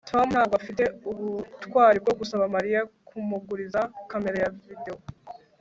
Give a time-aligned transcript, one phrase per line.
[0.09, 3.81] Tom ntabwo afite ubutwari bwo gusaba Mariya kumuguriza
[4.11, 5.01] kamera ya videwo